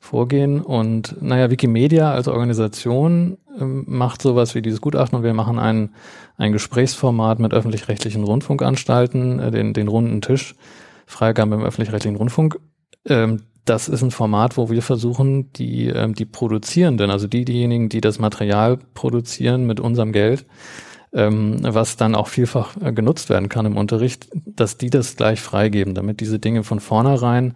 [0.00, 0.60] Vorgehen.
[0.60, 5.90] Und naja, Wikimedia als Organisation ähm, macht sowas wie dieses Gutachten und wir machen ein,
[6.38, 10.56] ein Gesprächsformat mit öffentlich-rechtlichen Rundfunkanstalten, äh, den, den runden Tisch,
[11.06, 12.58] Freigabe im öffentlich-rechtlichen Rundfunk.
[13.06, 17.88] Ähm, das ist ein Format, wo wir versuchen, die, ähm, die Produzierenden, also die, diejenigen,
[17.88, 20.46] die das Material produzieren mit unserem Geld,
[21.12, 25.40] ähm, was dann auch vielfach äh, genutzt werden kann im Unterricht, dass die das gleich
[25.40, 27.54] freigeben, damit diese Dinge von vornherein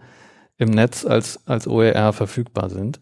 [0.58, 3.00] im Netz als, als OER verfügbar sind.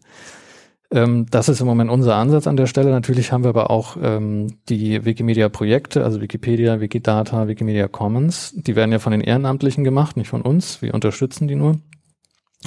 [0.91, 2.89] Ähm, das ist im Moment unser Ansatz an der Stelle.
[2.91, 8.53] Natürlich haben wir aber auch ähm, die Wikimedia-Projekte, also Wikipedia, Wikidata, Wikimedia Commons.
[8.55, 10.81] Die werden ja von den Ehrenamtlichen gemacht, nicht von uns.
[10.81, 11.79] Wir unterstützen die nur.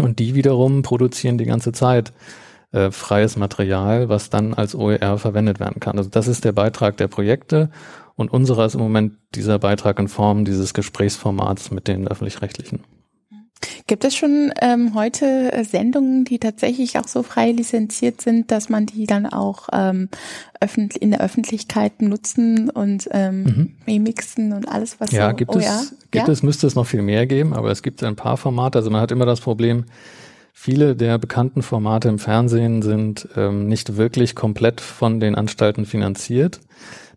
[0.01, 2.13] Und die wiederum produzieren die ganze Zeit
[2.73, 5.99] äh, freies Material, was dann als OER verwendet werden kann.
[5.99, 7.71] Also das ist der Beitrag der Projekte
[8.15, 12.81] und unserer ist im Moment dieser Beitrag in Form dieses Gesprächsformats mit den öffentlich-rechtlichen.
[13.87, 18.69] Gibt es schon ähm, heute äh, Sendungen, die tatsächlich auch so frei lizenziert sind, dass
[18.69, 20.09] man die dann auch ähm,
[20.61, 23.75] öffentlich, in der Öffentlichkeit nutzen und ähm, mhm.
[23.87, 25.81] remixen und alles, was ja, so, gibt oh, es, ja?
[26.11, 26.33] gibt ja?
[26.33, 28.79] es, müsste es noch viel mehr geben, aber es gibt ein paar Formate.
[28.79, 29.85] Also man hat immer das Problem,
[30.61, 36.59] Viele der bekannten Formate im Fernsehen sind ähm, nicht wirklich komplett von den Anstalten finanziert.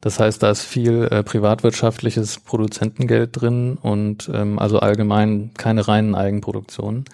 [0.02, 6.16] Das heißt, da ist viel äh, privatwirtschaftliches Produzentengeld drin und ähm, also allgemein keine reinen
[6.16, 7.06] Eigenproduktionen.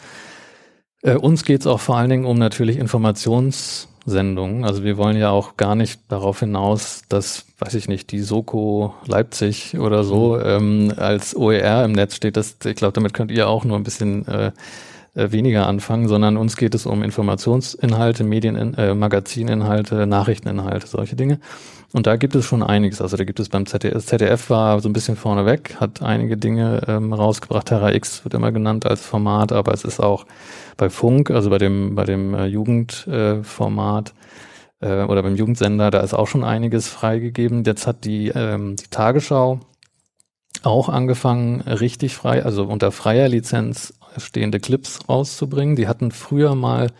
[1.01, 4.63] Äh, uns geht es auch vor allen Dingen um natürlich Informationssendungen.
[4.63, 8.95] Also wir wollen ja auch gar nicht darauf hinaus, dass, weiß ich nicht, die Soko
[9.05, 10.43] Leipzig oder so mhm.
[10.45, 12.37] ähm, als OER im Netz steht.
[12.37, 14.51] Das, ich glaube, damit könnt ihr auch nur ein bisschen äh,
[15.17, 21.39] äh, weniger anfangen, sondern uns geht es um Informationsinhalte, Medien, äh, Magazininhalte, Nachrichteninhalte, solche Dinge.
[21.93, 23.01] Und da gibt es schon einiges.
[23.01, 26.81] Also da gibt es beim ZDF, ZDF war so ein bisschen vorneweg, hat einige Dinge
[26.87, 27.67] ähm, rausgebracht.
[27.67, 30.25] Terra X wird immer genannt als Format, aber es ist auch
[30.75, 34.13] bei Funk, also bei dem, bei dem äh, Jugendformat
[34.81, 37.63] äh, oder beim Jugendsender, da ist auch schon einiges freigegeben.
[37.63, 39.61] Jetzt hat die, ähm, die Tagesschau
[40.63, 45.75] auch angefangen, richtig frei, also unter freier Lizenz stehende Clips rauszubringen.
[45.75, 46.91] Die hatten früher mal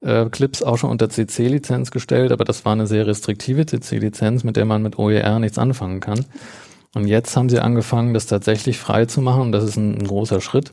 [0.00, 4.56] äh, Clips auch schon unter CC-Lizenz gestellt, aber das war eine sehr restriktive CC-Lizenz, mit
[4.56, 6.24] der man mit OER nichts anfangen kann.
[6.94, 9.52] Und jetzt haben sie angefangen, das tatsächlich frei zu machen.
[9.52, 10.72] Das ist ein, ein großer Schritt.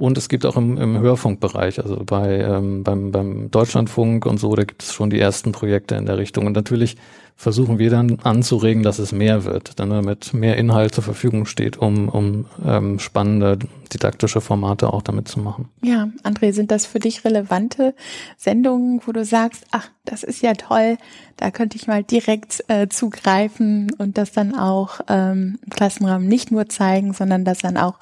[0.00, 4.56] Und es gibt auch im, im Hörfunkbereich, also bei ähm, beim, beim Deutschlandfunk und so,
[4.56, 6.46] da gibt es schon die ersten Projekte in der Richtung.
[6.46, 6.96] Und natürlich
[7.36, 11.76] versuchen wir dann anzuregen, dass es mehr wird, dann damit mehr Inhalt zur Verfügung steht,
[11.76, 13.58] um, um ähm, spannende
[13.92, 15.68] didaktische Formate auch damit zu machen.
[15.82, 17.94] Ja, André, sind das für dich relevante
[18.38, 20.96] Sendungen, wo du sagst, ach, das ist ja toll,
[21.36, 26.50] da könnte ich mal direkt äh, zugreifen und das dann auch ähm, im Klassenraum nicht
[26.50, 27.98] nur zeigen, sondern das dann auch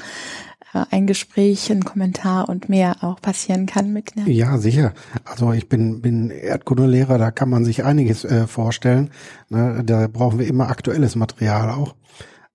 [0.72, 4.16] ein Gespräch, ein Kommentar und mehr auch passieren kann mit.
[4.16, 4.30] Ne?
[4.30, 4.92] Ja, sicher.
[5.24, 9.10] Also ich bin, bin Erdkundelehrer, da kann man sich einiges äh, vorstellen.
[9.48, 9.82] Ne?
[9.84, 11.94] Da brauchen wir immer aktuelles Material auch.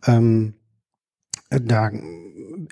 [0.05, 0.53] Ähm,
[1.49, 1.91] da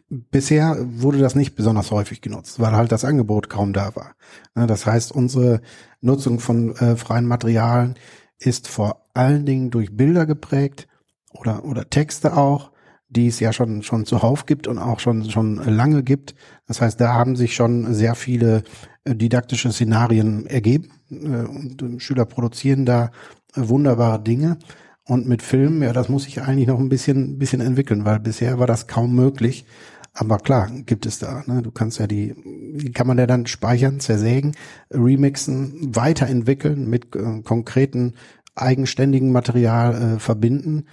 [0.10, 4.16] bisher wurde das nicht besonders häufig genutzt, weil halt das Angebot kaum da war.
[4.56, 4.68] Ne?
[4.68, 5.62] Das heißt, unsere
[6.02, 7.96] Nutzung von äh, freien Materialien
[8.38, 10.88] ist vor allen Dingen durch Bilder geprägt
[11.34, 12.71] oder, oder Texte auch
[13.12, 16.34] die es ja schon, schon zuhauf gibt und auch schon, schon lange gibt.
[16.68, 18.64] Das heißt, da haben sich schon sehr viele
[19.04, 23.12] äh, didaktische Szenarien ergeben äh, und Schüler produzieren da
[23.56, 24.58] äh, wunderbare Dinge.
[25.04, 28.60] Und mit Filmen, ja, das muss sich eigentlich noch ein bisschen, bisschen entwickeln, weil bisher
[28.60, 29.66] war das kaum möglich.
[30.14, 31.44] Aber klar, gibt es da.
[31.48, 31.62] Ne?
[31.62, 32.36] Du kannst ja die,
[32.76, 34.56] die kann man ja dann speichern, zersägen,
[34.90, 38.14] remixen, weiterentwickeln mit äh, konkreten
[38.56, 40.86] eigenständigen Material äh, verbinden.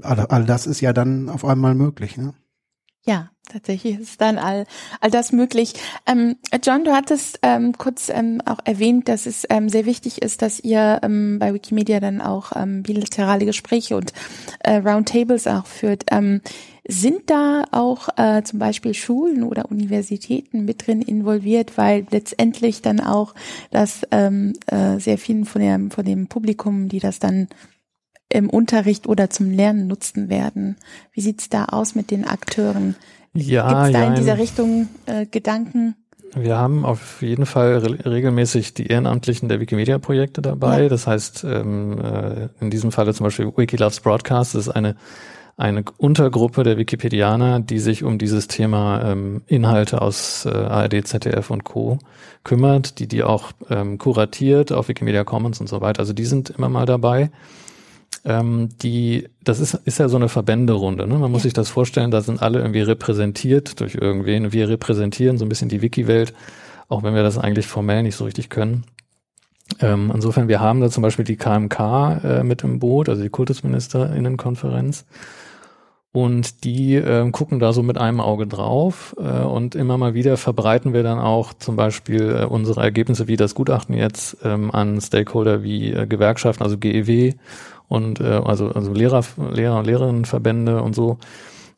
[0.00, 2.16] All, all das ist ja dann auf einmal möglich.
[2.16, 2.34] Ne?
[3.04, 4.64] Ja, tatsächlich ist dann all,
[5.00, 5.74] all das möglich.
[6.06, 10.40] Ähm, John, du hattest ähm, kurz ähm, auch erwähnt, dass es ähm, sehr wichtig ist,
[10.40, 14.12] dass ihr ähm, bei Wikimedia dann auch ähm, bilaterale Gespräche und
[14.60, 16.04] äh, Roundtables auch führt.
[16.12, 16.42] Ähm,
[16.86, 23.00] sind da auch äh, zum Beispiel Schulen oder Universitäten mit drin involviert, weil letztendlich dann
[23.00, 23.34] auch
[23.70, 27.48] das ähm, äh, sehr vielen von dem, von dem Publikum, die das dann
[28.32, 30.76] im Unterricht oder zum Lernen nutzen werden.
[31.12, 32.96] Wie sieht's da aus mit den Akteuren?
[33.34, 35.94] Ja, Gibt's da ja, in dieser Richtung äh, Gedanken?
[36.34, 40.84] Wir haben auf jeden Fall re regelmäßig die Ehrenamtlichen der Wikimedia-Projekte dabei.
[40.84, 40.88] Ja.
[40.88, 44.96] Das heißt, ähm, äh, in diesem Falle zum Beispiel Wikiloves Broadcast ist eine
[45.58, 51.50] eine Untergruppe der Wikipedianer, die sich um dieses Thema ähm, Inhalte aus äh, ARD, ZDF
[51.50, 51.98] und Co.
[52.42, 56.00] kümmert, die die auch ähm, kuratiert auf Wikimedia Commons und so weiter.
[56.00, 57.30] Also die sind immer mal dabei
[58.24, 61.06] ähm, die, das ist, ist ja so eine Verbänderunde.
[61.06, 61.18] Ne?
[61.18, 61.44] Man muss ja.
[61.44, 64.52] sich das vorstellen, da sind alle irgendwie repräsentiert durch irgendwen.
[64.52, 66.32] Wir repräsentieren so ein bisschen die Wiki-Welt,
[66.88, 68.84] auch wenn wir das eigentlich formell nicht so richtig können.
[69.80, 71.80] Ähm, insofern, wir haben da zum Beispiel die KMK
[72.24, 75.04] äh, mit im Boot, also die Kultusministerinnenkonferenz.
[76.14, 80.36] Und die äh, gucken da so mit einem Auge drauf äh, und immer mal wieder
[80.36, 85.00] verbreiten wir dann auch zum Beispiel äh, unsere Ergebnisse wie das Gutachten jetzt ähm, an
[85.00, 87.32] Stakeholder wie äh, Gewerkschaften, also GEW
[87.92, 91.18] und äh, also also Lehrer, Lehrer und Lehrerinnenverbände und so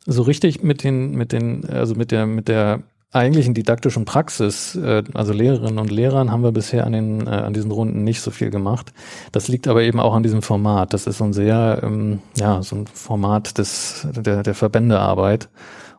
[0.05, 5.03] so richtig mit den mit den also mit der mit der eigentlichen didaktischen Praxis, äh,
[5.13, 8.31] also Lehrerinnen und Lehrern, haben wir bisher an den äh, an diesen Runden nicht so
[8.31, 8.93] viel gemacht.
[9.31, 10.93] Das liegt aber eben auch an diesem Format.
[10.93, 15.49] Das ist so ein sehr ähm, ja so ein Format des der der Verbändearbeit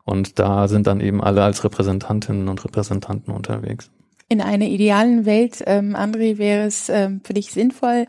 [0.05, 3.91] und da sind dann eben alle als Repräsentantinnen und Repräsentanten unterwegs.
[4.29, 8.07] In einer idealen Welt, ähm, André, wäre es ähm, für dich sinnvoll,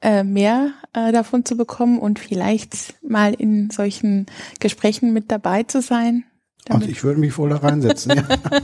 [0.00, 4.26] äh, mehr äh, davon zu bekommen und vielleicht mal in solchen
[4.60, 6.24] Gesprächen mit dabei zu sein?
[6.68, 8.12] Also ich würde mich wohl da reinsetzen.
[8.16, 8.24] ja.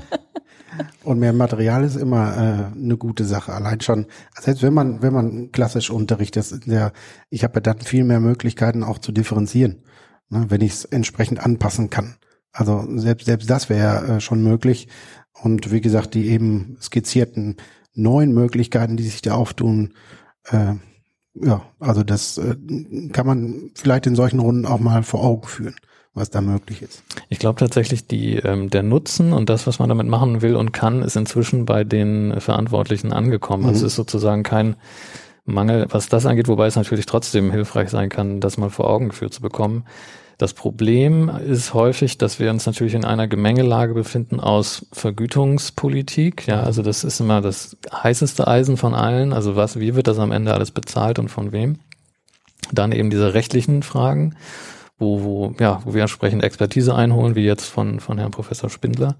[1.04, 3.52] Und mehr Material ist immer äh, eine gute Sache.
[3.52, 4.06] Allein schon,
[4.40, 6.92] selbst wenn man, wenn man klassisch unterrichtet, der,
[7.28, 9.82] ich habe ja dann viel mehr Möglichkeiten auch zu differenzieren,
[10.30, 12.16] ne, wenn ich es entsprechend anpassen kann.
[12.52, 14.88] Also selbst, selbst das wäre äh, schon möglich.
[15.42, 17.56] Und wie gesagt, die eben skizzierten
[17.94, 19.94] neuen Möglichkeiten, die sich da auftun,
[20.50, 20.74] äh,
[21.34, 22.56] ja, also das äh,
[23.12, 25.76] kann man vielleicht in solchen Runden auch mal vor Augen führen,
[26.14, 27.02] was da möglich ist.
[27.28, 30.72] Ich glaube tatsächlich, die, ähm, der Nutzen und das, was man damit machen will und
[30.72, 33.64] kann, ist inzwischen bei den Verantwortlichen angekommen.
[33.64, 33.70] Mhm.
[33.70, 34.76] Es ist sozusagen kein
[35.44, 39.08] Mangel, was das angeht, wobei es natürlich trotzdem hilfreich sein kann, das mal vor Augen
[39.08, 39.84] geführt zu bekommen.
[40.42, 46.48] Das Problem ist häufig, dass wir uns natürlich in einer Gemengelage befinden aus Vergütungspolitik.
[46.48, 49.32] Ja, also das ist immer das heißeste Eisen von allen.
[49.32, 51.78] Also was, wie wird das am Ende alles bezahlt und von wem?
[52.72, 54.34] Dann eben diese rechtlichen Fragen,
[54.98, 59.14] wo, wo, ja, wo wir entsprechend Expertise einholen, wie jetzt von, von Herrn Professor Spindler.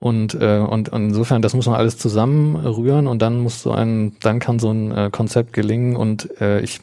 [0.00, 4.16] Und, äh, und, und insofern, das muss man alles zusammenrühren und dann muss so ein,
[4.22, 5.94] dann kann so ein äh, Konzept gelingen.
[5.94, 6.80] Und äh, ich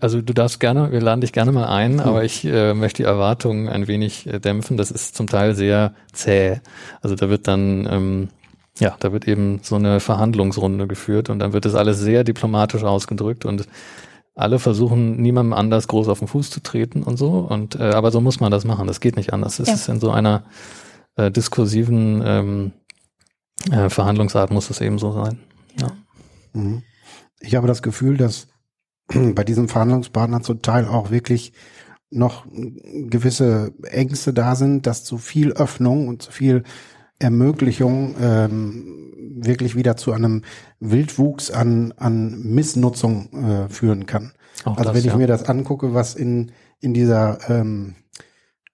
[0.00, 3.08] also du darfst gerne, wir laden dich gerne mal ein, aber ich äh, möchte die
[3.08, 4.76] Erwartungen ein wenig äh, dämpfen.
[4.76, 6.60] Das ist zum Teil sehr zäh.
[7.00, 8.28] Also da wird dann, ähm,
[8.78, 12.82] ja, da wird eben so eine Verhandlungsrunde geführt und dann wird das alles sehr diplomatisch
[12.82, 13.68] ausgedrückt und
[14.34, 17.46] alle versuchen, niemandem anders groß auf den Fuß zu treten und so.
[17.48, 18.86] Und äh, aber so muss man das machen.
[18.86, 19.58] Das geht nicht anders.
[19.58, 19.74] Es ja.
[19.74, 20.44] ist in so einer
[21.16, 22.72] äh, diskursiven ähm,
[23.70, 25.38] äh, Verhandlungsart muss es eben so sein.
[25.78, 25.92] Ja.
[26.54, 26.82] Mhm.
[27.40, 28.48] Ich habe das Gefühl, dass
[29.34, 31.52] bei diesem Verhandlungspartner zum Teil auch wirklich
[32.10, 36.62] noch gewisse Ängste da sind, dass zu viel Öffnung und zu viel
[37.18, 40.42] Ermöglichung ähm, wirklich wieder zu einem
[40.80, 44.32] Wildwuchs an, an Missnutzung äh, führen kann.
[44.64, 45.16] Auch also das, wenn ich ja.
[45.16, 47.94] mir das angucke, was in, in dieser ähm,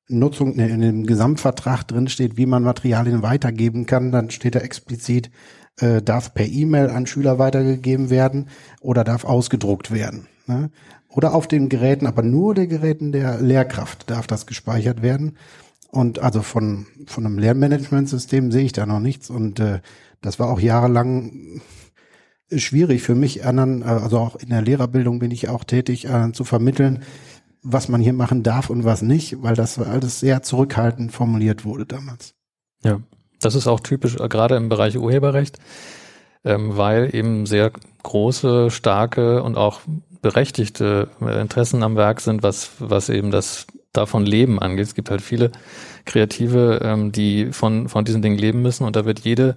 [0.08, 5.30] Nutzung, in dem Gesamtvertrag drin steht, wie man Materialien weitergeben kann, dann steht da explizit,
[5.78, 8.48] äh, darf per E-Mail an Schüler weitergegeben werden
[8.80, 10.26] oder darf ausgedruckt werden.
[10.46, 10.70] Ne?
[11.08, 15.36] Oder auf den Geräten, aber nur der Geräten der Lehrkraft darf das gespeichert werden.
[15.90, 19.30] Und also von, von einem Lernmanagementsystem sehe ich da noch nichts.
[19.30, 19.80] Und äh,
[20.20, 21.60] das war auch jahrelang
[22.54, 26.44] schwierig für mich, anderen, also auch in der Lehrerbildung bin ich auch tätig, äh, zu
[26.44, 27.02] vermitteln,
[27.62, 31.86] was man hier machen darf und was nicht, weil das alles sehr zurückhaltend formuliert wurde
[31.86, 32.34] damals.
[32.82, 33.00] Ja,
[33.40, 35.58] das ist auch typisch, äh, gerade im Bereich Urheberrecht,
[36.44, 37.72] ähm, weil eben sehr
[38.02, 39.80] große, starke und auch
[40.22, 44.86] berechtigte äh, Interessen am Werk sind, was, was eben das davon Leben angeht.
[44.86, 45.52] Es gibt halt viele
[46.04, 49.56] Kreative, ähm, die von, von diesen Dingen leben müssen und da wird jede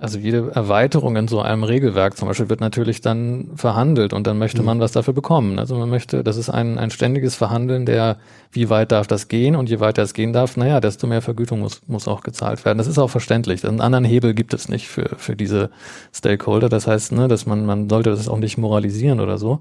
[0.00, 4.38] also jede Erweiterung in so einem Regelwerk zum Beispiel wird natürlich dann verhandelt und dann
[4.38, 4.66] möchte mhm.
[4.66, 5.58] man was dafür bekommen.
[5.58, 8.16] Also man möchte, das ist ein, ein ständiges Verhandeln der,
[8.50, 11.60] wie weit darf das gehen und je weiter es gehen darf, naja, desto mehr Vergütung
[11.60, 12.78] muss, muss auch gezahlt werden.
[12.78, 13.66] Das ist auch verständlich.
[13.66, 15.70] Einen anderen Hebel gibt es nicht für, für diese
[16.14, 16.70] Stakeholder.
[16.70, 19.60] Das heißt, ne, dass man, man sollte das auch nicht moralisieren oder so.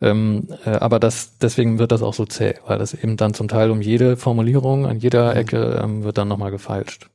[0.00, 3.48] Ähm, äh, aber das, deswegen wird das auch so zäh, weil das eben dann zum
[3.48, 5.36] Teil um jede Formulierung an jeder mhm.
[5.36, 7.10] Ecke ähm, wird dann nochmal gefeilscht.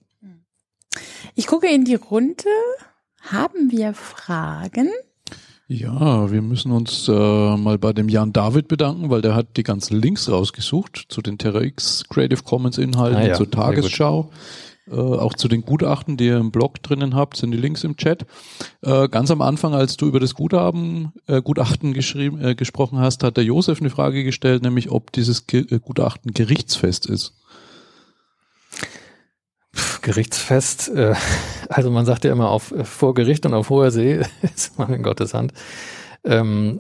[1.35, 2.49] Ich gucke in die Runde.
[3.21, 4.89] Haben wir Fragen?
[5.67, 9.63] Ja, wir müssen uns äh, mal bei dem Jan David bedanken, weil der hat die
[9.63, 14.29] ganzen Links rausgesucht zu den TerraX Creative Commons Inhalten, ah ja, zur Tagesschau.
[14.85, 17.95] Äh, auch zu den Gutachten, die ihr im Blog drinnen habt, sind die Links im
[17.95, 18.25] Chat.
[18.81, 23.23] Äh, ganz am Anfang, als du über das Guthaben, äh, Gutachten geschrieben, äh, gesprochen hast,
[23.23, 27.33] hat der Josef eine Frage gestellt, nämlich ob dieses Ge äh, Gutachten gerichtsfest ist.
[30.03, 31.15] Gerichtsfest, äh,
[31.69, 34.21] also man sagt ja immer auf äh, vor Gericht und auf hoher See
[34.55, 35.53] ist man in Gottes Hand.
[36.23, 36.79] Ähm,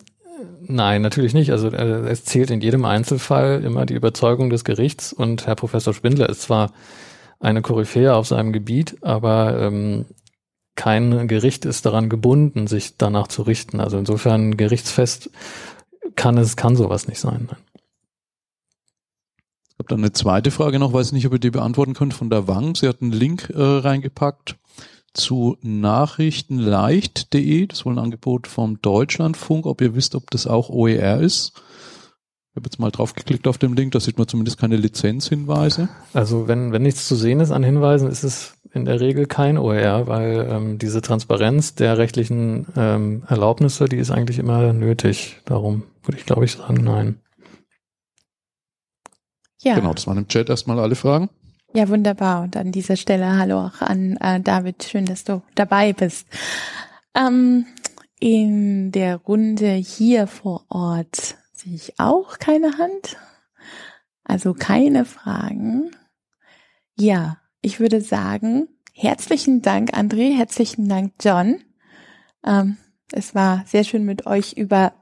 [0.61, 1.51] nein, natürlich nicht.
[1.51, 5.93] Also äh, es zählt in jedem Einzelfall immer die Überzeugung des Gerichts und Herr Professor
[5.93, 6.71] Spindler ist zwar
[7.39, 10.05] eine Koryphäe auf seinem Gebiet, aber ähm,
[10.75, 13.79] kein Gericht ist daran gebunden, sich danach zu richten.
[13.79, 15.29] Also insofern gerichtsfest
[16.15, 17.47] kann es, kann sowas nicht sein.
[17.49, 17.72] Nein.
[19.83, 22.47] Habe dann eine zweite Frage noch, weiß nicht, ob ihr die beantworten könnt, von der
[22.47, 22.73] Wang.
[22.73, 24.55] Sie hat einen Link äh, reingepackt
[25.13, 27.67] zu nachrichtenleicht.de.
[27.67, 29.65] Das ist wohl ein Angebot vom Deutschlandfunk.
[29.65, 31.51] Ob ihr wisst, ob das auch OER ist?
[32.51, 35.89] Ich habe jetzt mal drauf geklickt auf dem Link, da sieht man zumindest keine Lizenzhinweise.
[36.13, 39.57] Also wenn, wenn nichts zu sehen ist an Hinweisen, ist es in der Regel kein
[39.57, 45.41] OER, weil ähm, diese Transparenz der rechtlichen ähm, Erlaubnisse, die ist eigentlich immer nötig.
[45.43, 47.19] Darum würde ich, glaube ich, sagen, nein.
[49.63, 49.75] Ja.
[49.75, 51.29] Genau, das waren im Chat erstmal alle Fragen.
[51.73, 52.43] Ja, wunderbar.
[52.43, 54.83] Und an dieser Stelle hallo auch an äh, David.
[54.83, 56.27] Schön, dass du dabei bist.
[57.15, 57.65] Ähm,
[58.19, 63.17] in der Runde hier vor Ort sehe ich auch keine Hand.
[64.23, 65.91] Also keine Fragen.
[66.97, 71.63] Ja, ich würde sagen, herzlichen Dank, André, herzlichen Dank, John.
[72.45, 72.77] Ähm,
[73.11, 74.93] es war sehr schön mit euch über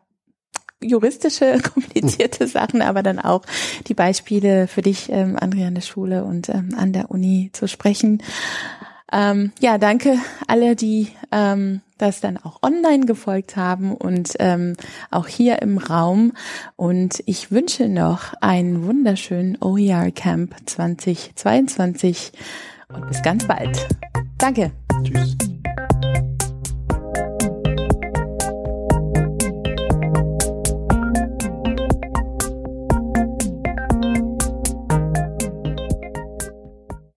[0.82, 3.44] juristische, komplizierte Sachen, aber dann auch
[3.88, 7.68] die Beispiele für dich, ähm, André, an der Schule und ähm, an der Uni zu
[7.68, 8.22] sprechen.
[9.12, 10.18] Ähm, ja, danke
[10.48, 14.76] alle, die ähm, das dann auch online gefolgt haben und ähm,
[15.12, 16.34] auch hier im Raum.
[16.76, 22.32] Und ich wünsche noch einen wunderschönen OER Camp 2022
[22.94, 23.88] und bis ganz bald.
[24.38, 24.72] Danke.
[25.04, 25.38] Tschüss.